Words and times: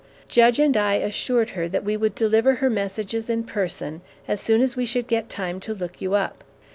"Judge 0.27 0.57
and 0.57 0.75
I 0.77 0.95
assured 0.95 1.51
her 1.51 1.67
that 1.69 1.83
we 1.83 1.95
would 1.95 2.15
deliver 2.15 2.55
her 2.55 2.71
messages 2.71 3.29
in 3.29 3.43
person, 3.43 4.01
as 4.27 4.41
soon 4.41 4.61
as 4.63 4.75
we 4.75 4.87
should 4.87 5.05
get 5.05 5.29
time 5.29 5.59
to 5.59 5.75
look 5.75 6.01
you 6.01 6.15
up. 6.15 6.43